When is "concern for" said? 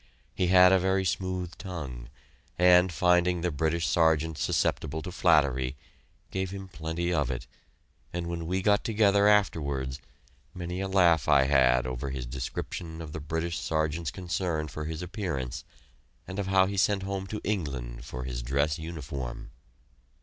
14.09-14.85